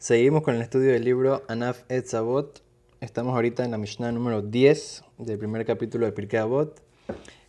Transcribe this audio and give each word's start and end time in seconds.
Seguimos 0.00 0.42
con 0.42 0.54
el 0.54 0.62
estudio 0.62 0.92
del 0.92 1.04
libro 1.04 1.42
Anaf 1.46 1.82
Etzavot. 1.90 2.62
Estamos 3.02 3.34
ahorita 3.34 3.66
en 3.66 3.70
la 3.70 3.76
Mishnah 3.76 4.10
número 4.12 4.40
10 4.40 5.04
del 5.18 5.36
primer 5.36 5.66
capítulo 5.66 6.06
de 6.06 6.12
Pirkei 6.12 6.40
Avot. 6.40 6.80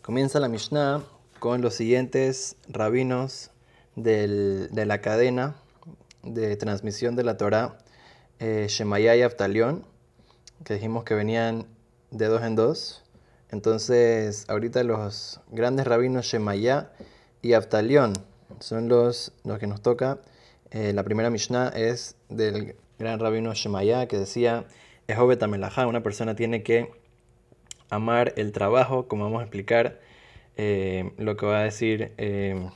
Comienza 0.01 0.37
la 0.41 0.49
Mishnah 0.49 1.01
con 1.39 1.61
los 1.61 1.75
siguientes 1.75 2.57
rabinos 2.67 3.51
de 3.95 4.67
la 4.69 4.99
cadena 4.99 5.55
de 6.23 6.57
transmisión 6.57 7.15
de 7.15 7.23
la 7.23 7.37
Torah, 7.37 7.77
eh, 8.39 8.67
y 8.69 9.21
Aftalión, 9.21 9.85
que 10.65 10.73
dijimos 10.73 11.05
que 11.05 11.13
venían 11.13 11.67
de 12.09 12.25
dos 12.25 12.43
en 12.43 12.55
dos. 12.55 13.01
Entonces, 13.49 14.43
ahorita 14.49 14.83
los 14.83 15.39
grandes 15.51 15.87
rabinos 15.87 16.25
Shemaya 16.25 16.91
y 17.41 17.53
Aftalión 17.53 18.11
son 18.59 18.89
los, 18.89 19.31
los 19.45 19.57
que 19.57 19.67
nos 19.67 19.81
toca. 19.81 20.19
Eh, 20.71 20.93
la 20.93 21.03
primera 21.03 21.29
Mishnah 21.29 21.69
es 21.69 22.15
del 22.29 22.75
gran 22.97 23.19
rabino 23.19 23.53
Shemaya 23.53 24.07
que 24.07 24.17
decía, 24.17 24.65
Ehovet 25.07 25.43
Amelajá, 25.43 25.85
una 25.87 26.01
persona 26.01 26.35
tiene 26.35 26.63
que 26.63 26.91
amar 27.89 28.33
el 28.37 28.53
trabajo, 28.53 29.07
como 29.07 29.25
vamos 29.25 29.41
a 29.41 29.43
explicar 29.43 29.99
eh, 30.55 31.11
lo 31.17 31.35
que 31.35 31.45
va 31.45 31.59
a 31.59 31.63
decir 31.63 32.13
eh, 32.17 32.69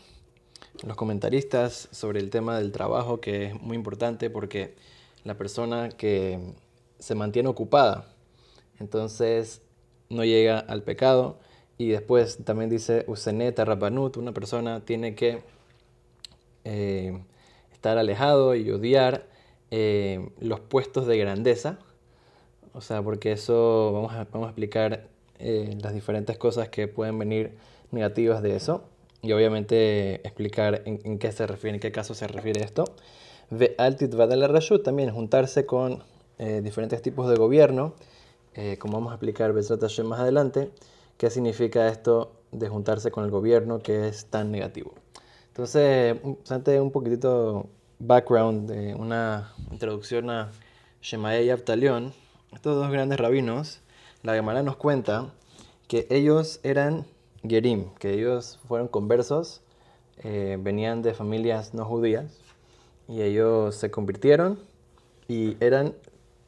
los 0.84 0.98
comentaristas 0.98 1.88
sobre 1.92 2.20
el 2.20 2.30
tema 2.30 2.58
del 2.58 2.72
trabajo, 2.72 3.22
que 3.22 3.46
es 3.46 3.62
muy 3.62 3.78
importante 3.78 4.30
porque 4.30 4.76
la 5.24 5.38
persona 5.38 5.90
que 5.90 6.40
se 7.00 7.16
mantiene 7.16 7.48
ocupada, 7.50 8.14
entonces 8.80 9.62
no 10.10 10.24
llega 10.26 10.60
al 10.60 10.84
pecado. 10.84 11.40
Y 11.78 11.90
después 11.90 12.38
también 12.46 12.70
dice 12.70 13.04
Usenet 13.08 13.60
Rabbanut, 13.60 14.18
una 14.18 14.34
persona 14.34 14.86
tiene 14.86 15.14
que 15.14 15.42
eh, 16.64 17.22
estar 17.86 18.00
alejado 18.00 18.56
y 18.56 18.72
odiar 18.72 19.28
eh, 19.70 20.30
los 20.40 20.60
puestos 20.60 21.06
de 21.06 21.20
grandeza. 21.20 21.78
O 22.74 22.82
sea, 22.82 23.04
porque 23.04 23.32
eso 23.32 23.92
vamos 23.94 24.12
a, 24.14 24.24
vamos 24.32 24.48
a 24.48 24.50
explicar 24.50 25.08
eh, 25.38 25.78
las 25.84 25.94
diferentes 25.94 26.36
cosas 26.40 26.70
que 26.70 26.88
pueden 26.88 27.20
venir 27.20 27.52
negativas 27.92 28.42
de 28.42 28.56
eso. 28.56 28.86
Y 29.22 29.34
obviamente 29.34 30.16
explicar 30.28 30.82
en, 30.86 31.00
en 31.04 31.20
qué 31.20 31.32
se 31.32 31.46
refiere, 31.46 31.76
en 31.76 31.80
qué 31.80 31.92
caso 31.92 32.16
se 32.16 32.28
refiere 32.28 32.64
esto. 32.64 32.86
Ve 33.52 33.76
altit 33.78 34.12
rashut 34.16 34.82
también 34.84 35.12
juntarse 35.12 35.68
con 35.68 36.02
eh, 36.40 36.62
diferentes 36.64 37.04
tipos 37.04 37.30
de 37.30 37.36
gobierno, 37.36 37.94
eh, 38.56 38.78
como 38.80 38.94
vamos 38.94 39.12
a 39.12 39.16
explicar 39.16 39.54
más 40.08 40.20
adelante, 40.20 40.72
qué 41.20 41.30
significa 41.30 41.88
esto 41.88 42.32
de 42.52 42.68
juntarse 42.68 43.12
con 43.12 43.26
el 43.26 43.30
gobierno 43.30 43.78
que 43.78 44.08
es 44.08 44.26
tan 44.26 44.52
negativo. 44.52 44.96
Entonces, 45.56 46.18
un- 46.24 46.38
un 46.82 46.92
poquitito 46.92 47.68
background, 48.00 48.70
de 48.70 48.96
una 48.96 49.54
introducción 49.72 50.30
a 50.30 50.52
Shemaya 51.02 51.42
y 51.42 51.50
Abtalión, 51.50 52.14
estos 52.54 52.76
dos 52.76 52.92
grandes 52.92 53.20
rabinos, 53.20 53.82
la 54.24 54.34
Gemara 54.34 54.64
nos 54.64 54.76
cuenta 54.76 55.32
que 55.88 56.08
ellos 56.10 56.60
eran 56.64 57.06
Gerim, 57.48 57.94
que 58.00 58.14
ellos 58.14 58.60
fueron 58.68 58.88
conversos, 58.88 59.62
eh, 60.24 60.58
venían 60.60 61.02
de 61.02 61.14
familias 61.14 61.74
no 61.74 61.86
judías, 61.86 62.40
y 63.08 63.22
ellos 63.22 63.76
se 63.76 63.92
convirtieron 63.92 64.60
y 65.28 65.58
eran 65.60 65.94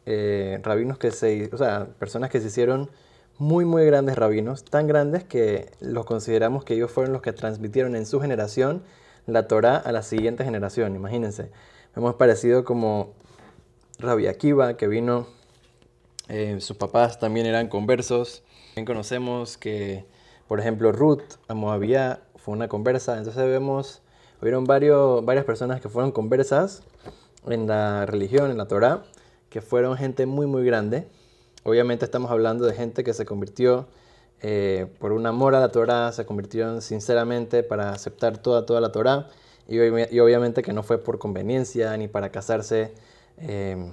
eh, 0.06 0.60
rabinos 0.64 0.98
que 0.98 1.12
se, 1.12 1.50
o 1.54 1.58
sea, 1.58 1.88
personas 2.00 2.30
que 2.30 2.40
se 2.40 2.48
hicieron 2.48 2.90
muy, 3.38 3.66
muy 3.66 3.86
grandes 3.86 4.16
rabinos, 4.16 4.64
tan 4.64 4.88
grandes 4.88 5.24
que 5.24 5.70
los 5.80 6.06
consideramos 6.06 6.64
que 6.64 6.74
ellos 6.74 6.90
fueron 6.90 7.14
los 7.14 7.22
que 7.22 7.34
transmitieron 7.34 7.96
en 7.96 8.06
su 8.06 8.20
generación 8.20 8.82
la 9.28 9.48
Torah 9.48 9.78
a 9.78 9.92
la 9.92 10.02
siguiente 10.02 10.44
generación. 10.44 10.96
Imagínense, 10.96 11.52
hemos 11.96 12.16
parecido 12.16 12.64
como 12.64 13.14
Rabbi 14.00 14.28
Akiva, 14.28 14.78
que 14.78 14.88
vino, 14.88 15.28
eh, 16.30 16.60
sus 16.60 16.78
papás 16.78 17.20
también 17.20 17.46
eran 17.46 17.68
conversos. 17.68 18.44
También 18.70 18.86
conocemos 18.86 19.58
que, 19.58 20.06
por 20.48 20.60
ejemplo, 20.60 20.92
Ruth, 20.92 21.24
a 21.48 22.20
fue 22.36 22.54
una 22.54 22.68
conversa. 22.70 23.18
Entonces 23.18 23.46
vemos, 23.46 24.02
hubieron 24.42 24.64
varios, 24.64 25.24
varias 25.26 25.46
personas 25.46 25.82
que 25.82 25.90
fueron 25.90 26.12
conversas 26.12 26.84
en 27.46 27.68
la 27.68 28.06
religión, 28.06 28.50
en 28.50 28.58
la 28.58 28.68
Torah, 28.68 29.04
que 29.50 29.62
fueron 29.62 29.98
gente 29.98 30.26
muy, 30.26 30.48
muy 30.48 30.66
grande. 30.66 31.08
Obviamente 31.64 32.06
estamos 32.06 32.32
hablando 32.32 32.66
de 32.66 32.74
gente 32.74 33.04
que 33.04 33.14
se 33.14 33.26
convirtió 33.26 33.88
eh, 34.42 34.88
por 35.00 35.12
un 35.12 35.26
amor 35.26 35.56
a 35.56 35.60
la 35.60 35.70
Torah, 35.70 36.12
se 36.12 36.26
convirtieron 36.26 36.82
sinceramente 36.82 37.64
para 37.64 37.92
aceptar 37.92 38.38
toda, 38.38 38.66
toda 38.66 38.82
la 38.82 38.92
Torah. 38.92 39.28
Y, 39.68 39.78
obvi- 39.78 40.08
y 40.12 40.20
obviamente 40.20 40.62
que 40.62 40.72
no 40.74 40.84
fue 40.84 40.98
por 40.98 41.20
conveniencia 41.20 41.96
ni 41.98 42.08
para 42.08 42.30
casarse 42.30 42.94
eh, 43.38 43.92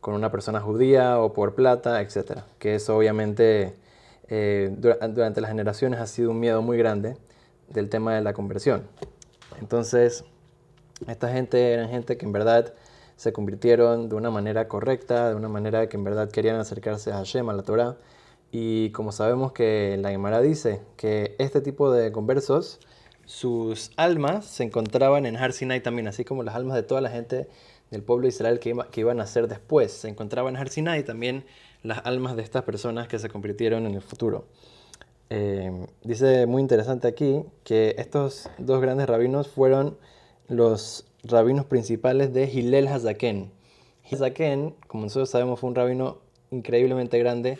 con 0.00 0.14
una 0.14 0.30
persona 0.30 0.60
judía 0.60 1.20
o 1.20 1.32
por 1.32 1.54
plata, 1.54 2.00
etc. 2.02 2.40
Que 2.58 2.74
eso 2.74 2.96
obviamente 2.96 3.76
eh, 4.28 4.74
dura- 4.76 5.06
durante 5.08 5.40
las 5.40 5.50
generaciones 5.50 6.00
ha 6.00 6.06
sido 6.06 6.30
un 6.30 6.40
miedo 6.40 6.62
muy 6.62 6.76
grande 6.78 7.16
del 7.68 7.88
tema 7.88 8.14
de 8.14 8.22
la 8.22 8.32
conversión. 8.32 8.88
Entonces, 9.60 10.24
esta 11.06 11.30
gente 11.32 11.72
eran 11.72 11.88
gente 11.90 12.16
que 12.16 12.26
en 12.26 12.32
verdad 12.32 12.74
se 13.16 13.32
convirtieron 13.32 14.08
de 14.08 14.16
una 14.16 14.30
manera 14.30 14.66
correcta, 14.66 15.28
de 15.28 15.36
una 15.36 15.48
manera 15.48 15.88
que 15.88 15.96
en 15.96 16.04
verdad 16.04 16.28
querían 16.30 16.56
acercarse 16.56 17.12
a 17.12 17.16
Hashem, 17.18 17.48
a 17.48 17.52
la 17.52 17.62
Torah. 17.62 17.96
Y 18.56 18.90
como 18.90 19.10
sabemos 19.10 19.50
que 19.50 19.96
la 20.00 20.10
Gemara 20.10 20.40
dice 20.40 20.80
que 20.96 21.34
este 21.40 21.60
tipo 21.60 21.90
de 21.90 22.12
conversos, 22.12 22.78
sus 23.24 23.90
almas 23.96 24.44
se 24.44 24.62
encontraban 24.62 25.26
en 25.26 25.36
Har 25.36 25.52
Sinai 25.52 25.82
también, 25.82 26.06
así 26.06 26.24
como 26.24 26.44
las 26.44 26.54
almas 26.54 26.76
de 26.76 26.84
toda 26.84 27.00
la 27.00 27.10
gente 27.10 27.48
del 27.90 28.04
pueblo 28.04 28.22
de 28.22 28.28
Israel 28.28 28.60
que, 28.60 28.68
iba- 28.68 28.88
que 28.92 29.00
iban 29.00 29.18
a 29.20 29.26
ser 29.26 29.48
después. 29.48 29.90
Se 29.90 30.08
encontraban 30.08 30.54
en 30.54 30.60
Har 30.60 30.68
Sinai 30.68 31.02
también 31.02 31.44
las 31.82 32.06
almas 32.06 32.36
de 32.36 32.42
estas 32.42 32.62
personas 32.62 33.08
que 33.08 33.18
se 33.18 33.28
convirtieron 33.28 33.86
en 33.86 33.94
el 33.96 34.02
futuro. 34.02 34.44
Eh, 35.30 35.88
dice 36.04 36.46
muy 36.46 36.62
interesante 36.62 37.08
aquí 37.08 37.42
que 37.64 37.96
estos 37.98 38.48
dos 38.58 38.80
grandes 38.80 39.08
rabinos 39.08 39.48
fueron 39.48 39.98
los 40.46 41.06
rabinos 41.24 41.64
principales 41.64 42.32
de 42.32 42.44
Hillel 42.44 42.86
Hazaken. 42.86 43.50
Hazaken, 44.12 44.76
como 44.86 45.02
nosotros 45.02 45.28
sabemos, 45.28 45.58
fue 45.58 45.70
un 45.70 45.74
rabino 45.74 46.18
increíblemente 46.52 47.18
grande, 47.18 47.58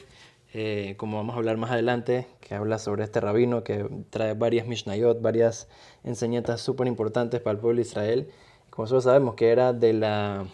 eh, 0.55 0.95
como 0.97 1.17
vamos 1.17 1.35
a 1.35 1.39
hablar 1.39 1.57
más 1.57 1.71
adelante, 1.73 2.27
que 2.41 2.55
habla 2.55 2.79
sobre 2.79 3.03
este 3.05 3.21
rabino 3.21 3.65
que 3.65 3.87
trae 4.11 4.35
varias 4.35 4.67
Mishnayot, 4.67 5.21
varias 5.21 5.69
enseñanzas 6.05 6.61
súper 6.61 6.87
importantes 6.87 7.41
para 7.41 7.53
el 7.55 7.59
pueblo 7.59 7.77
de 7.77 7.83
Israel. 7.83 8.31
Como 8.71 8.85
nosotros 8.85 9.05
sabemos 9.05 9.35
que 9.35 9.51
era 9.51 9.73
de 9.73 9.93
la, 9.93 10.47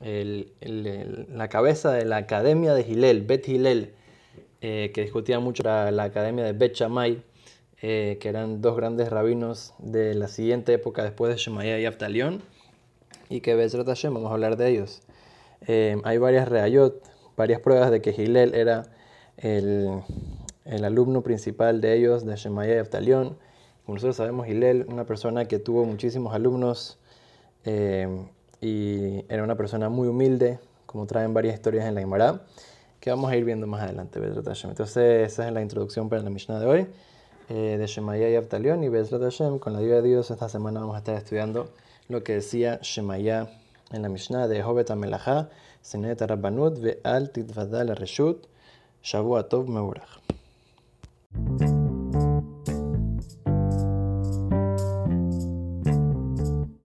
el- 0.00 0.52
el- 0.60 1.26
la 1.30 1.48
cabeza 1.48 1.92
de 1.92 2.04
la 2.04 2.16
academia 2.16 2.74
de 2.74 2.82
Hillel, 2.82 3.22
Bet 3.22 3.48
Hillel, 3.48 3.94
eh, 4.60 4.90
que 4.92 5.02
discutía 5.02 5.38
mucho 5.40 5.62
la, 5.62 5.90
la 5.92 6.04
academia 6.04 6.44
de 6.44 6.52
Bet 6.52 6.74
Shammai, 6.74 7.22
eh, 7.80 8.18
que 8.20 8.28
eran 8.28 8.60
dos 8.60 8.76
grandes 8.76 9.08
rabinos 9.10 9.74
de 9.78 10.14
la 10.14 10.26
siguiente 10.28 10.72
época 10.72 11.04
después 11.04 11.32
de 11.32 11.38
Shemaya 11.38 11.78
y 11.78 11.86
Aftalión, 11.86 12.42
y 13.28 13.40
que 13.40 13.54
Bezrat 13.54 13.86
Hashem, 13.86 14.12
vamos 14.14 14.30
a 14.30 14.34
hablar 14.34 14.56
de 14.56 14.68
ellos. 14.70 15.02
Eh, 15.66 15.96
hay 16.04 16.18
varias 16.18 16.48
reayot, 16.48 17.02
varias 17.36 17.60
pruebas 17.60 17.90
de 17.90 18.00
que 18.00 18.10
Hillel 18.10 18.54
era 18.54 18.86
el, 19.36 20.02
alumno 20.84 21.22
principal 21.22 21.80
de 21.80 21.94
ellos, 21.94 22.24
de 22.24 22.36
Shemaya 22.36 22.74
y 22.74 22.78
Aftalión. 22.78 23.36
Como 23.84 23.96
nosotros 23.96 24.16
sabemos, 24.16 24.48
Hillel, 24.48 24.86
una 24.88 25.04
persona 25.04 25.46
que 25.46 25.58
tuvo 25.58 25.84
muchísimos 25.84 26.34
alumnos 26.34 26.98
eh, 27.64 28.26
y 28.60 29.24
era 29.28 29.44
una 29.44 29.56
persona 29.56 29.88
muy 29.88 30.08
humilde, 30.08 30.58
como 30.86 31.06
traen 31.06 31.34
varias 31.34 31.54
historias 31.54 31.86
en 31.86 31.94
la 31.94 32.00
Gemara, 32.00 32.42
que 33.00 33.10
vamos 33.10 33.30
a 33.30 33.36
ir 33.36 33.44
viendo 33.44 33.66
más 33.66 33.82
adelante. 33.82 34.20
Entonces, 34.22 35.32
esa 35.32 35.46
es 35.46 35.52
la 35.52 35.60
introducción 35.60 36.08
para 36.08 36.22
la 36.22 36.30
Mishnah 36.30 36.58
de 36.58 36.66
hoy, 36.66 36.86
eh, 37.50 37.76
de 37.78 37.86
Shemaya 37.86 38.30
y 38.30 38.36
Aftalión, 38.36 38.82
y 38.82 38.88
Bezrat 38.88 39.34
con 39.58 39.74
la 39.74 39.80
ayuda 39.80 39.96
de 39.96 40.08
Dios, 40.08 40.30
esta 40.30 40.48
semana 40.48 40.80
vamos 40.80 40.94
a 40.94 40.98
estar 40.98 41.14
estudiando 41.16 41.68
lo 42.08 42.22
que 42.22 42.34
decía 42.34 42.78
Shemaya 42.80 43.50
en 43.92 44.02
la 44.02 44.08
Mishnah 44.08 44.48
de 44.48 44.62
Hovet 44.62 44.90
Amelachá, 44.90 45.50
Senet 45.82 46.22
Rabbanut, 46.22 46.78
Ve'al 46.78 47.30
Titvadal 47.30 47.94
Reshut, 47.94 48.46
שבוע 49.04 49.42
טוב 49.42 49.68
ומבורך. 49.68 50.18